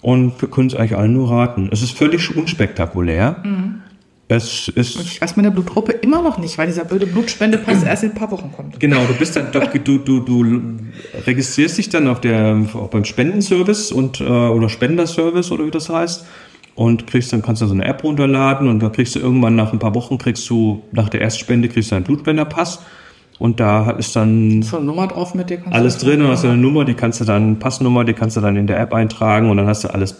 [0.00, 1.70] Und wir können es eigentlich allen nur raten.
[1.72, 3.42] Es ist völlig unspektakulär.
[4.28, 8.10] Es ist Ich weiß meine Blutgruppe immer noch nicht, weil dieser blöde Blutspendepass erst in
[8.10, 8.78] ein paar Wochen kommt.
[8.78, 10.62] Genau, du bist dann, du, du, du
[11.26, 15.88] registrierst dich dann auf der, auch beim Spendenservice und, äh, oder Spenderservice oder wie das
[15.88, 16.26] heißt
[16.78, 19.72] und kriegst dann, kannst du so eine App runterladen und dann kriegst du irgendwann nach
[19.72, 22.84] ein paar Wochen kriegst du, nach der Erstspende kriegst du einen Blutspenderpass
[23.40, 25.60] und da ist dann So eine Nummer drauf mit dir.
[25.70, 28.40] alles drin und hast du eine Nummer, die kannst du dann, Passnummer, die kannst du
[28.40, 30.14] dann in der App eintragen und dann hast du alles,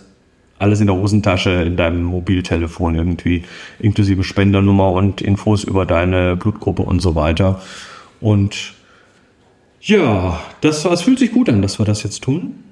[0.59, 3.45] alles in der Hosentasche, in deinem Mobiltelefon irgendwie,
[3.79, 7.61] inklusive Spendernummer und Infos über deine Blutgruppe und so weiter.
[8.21, 8.75] Und
[9.81, 12.65] ja, das, es fühlt sich gut an, dass wir das jetzt tun.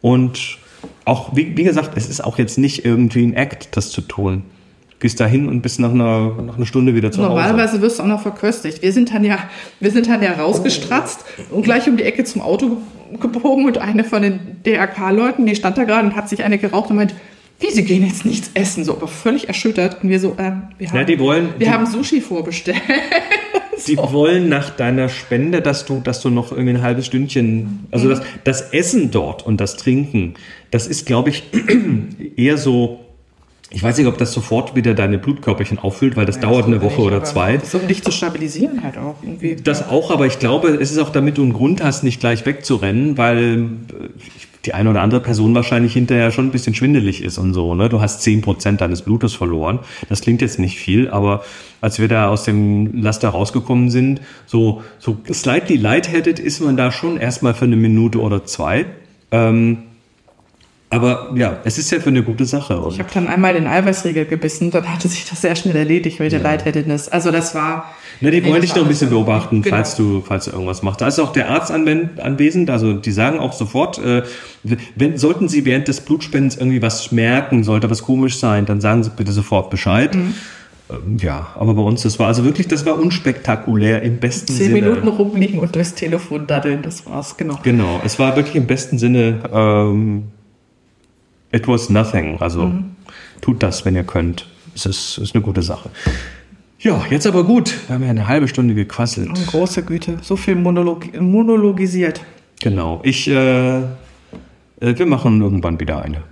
[0.00, 0.58] Und
[1.04, 4.42] auch, wie, wie gesagt, es ist auch jetzt nicht irgendwie ein Act, das zu tun.
[4.90, 7.28] Du gehst da hin und bist nach einer, nach einer Stunde wieder zu Hause.
[7.30, 8.82] Normalerweise wirst du auch noch verköstigt.
[8.82, 9.38] Wir sind dann ja,
[9.80, 13.78] wir sind dann ja rausgestratzt und gleich um die Ecke zum Auto ge- gebogen und
[13.78, 17.14] eine von den DRK-Leuten, die stand da gerade und hat sich eine geraucht und meint,
[17.60, 20.02] wie, sie gehen jetzt nichts essen, so, aber völlig erschüttert.
[20.02, 22.80] Und wir so, ähm, wir haben, Ja, die wollen- wir die- haben Sushi vorbestellt.
[23.86, 28.08] Die wollen nach deiner Spende, dass du, dass du noch irgendwie ein halbes Stündchen, also
[28.08, 30.34] das, das Essen dort und das Trinken,
[30.70, 31.44] das ist, glaube ich,
[32.36, 33.00] eher so,
[33.70, 37.00] ich weiß nicht, ob das sofort wieder deine Blutkörperchen auffüllt, weil das dauert eine Woche
[37.00, 37.58] oder zwei.
[37.62, 39.56] So, um dich zu stabilisieren halt auch irgendwie.
[39.56, 42.44] Das auch, aber ich glaube, es ist auch damit du einen Grund hast, nicht gleich
[42.46, 44.08] wegzurennen, weil äh,
[44.66, 47.74] die eine oder andere Person wahrscheinlich hinterher schon ein bisschen schwindelig ist und so.
[47.74, 47.88] Ne?
[47.88, 49.80] Du hast 10% deines Blutes verloren.
[50.08, 51.42] Das klingt jetzt nicht viel, aber
[51.80, 56.92] als wir da aus dem Laster rausgekommen sind, so, so slightly lightheaded ist man da
[56.92, 58.86] schon erstmal für eine Minute oder zwei.
[59.30, 59.78] Ähm,
[60.90, 62.82] aber ja, es ist ja für eine gute Sache.
[62.90, 66.32] Ich habe dann einmal den Eiweißriegel gebissen, dann hatte sich das sehr schnell erledigt mit
[66.32, 67.08] der Lightheadedness.
[67.08, 67.94] Also das war...
[68.20, 69.76] Ne, die Nee, wollen dich noch ein bisschen beobachten, Genau.
[69.76, 71.00] falls du, falls du irgendwas machst.
[71.00, 74.24] Da ist auch der Arzt anwesend, also die sagen auch sofort, äh,
[74.96, 79.04] wenn, sollten Sie während des Blutspendens irgendwie was merken, sollte was komisch sein, dann sagen
[79.04, 80.14] Sie bitte sofort Bescheid.
[80.14, 80.34] Mhm.
[80.90, 84.66] Ähm, ja, aber bei uns, das war also wirklich, das war unspektakulär im besten Zehn
[84.66, 84.80] Sinne.
[84.80, 87.58] Minuten rumliegen und durchs Telefon daddeln, das war's, genau.
[87.62, 90.24] Genau, es war wirklich im besten Sinne, ähm,
[91.52, 92.40] it was nothing.
[92.40, 92.96] Also Mhm.
[93.40, 94.46] tut das, wenn ihr könnt.
[94.74, 95.90] Es ist, ist eine gute Sache.
[96.78, 97.74] Ja, jetzt aber gut.
[97.88, 99.28] Wir haben ja eine halbe Stunde gequasselt.
[99.30, 102.22] Oh, große Güte, so viel Monolog monologisiert.
[102.62, 103.00] Genau.
[103.02, 103.82] Ich, äh, äh,
[104.80, 106.22] wir machen irgendwann wieder eine.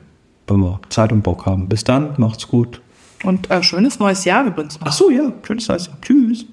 [0.46, 1.68] Wenn wir Zeit und Bock haben.
[1.68, 2.81] Bis dann, macht's gut.
[3.24, 4.87] Und äh, schönes neues Jahr übrigens noch.
[4.87, 5.33] Ach so, ja.
[5.46, 5.90] Schönes Heiß.
[6.00, 6.46] Tschüss.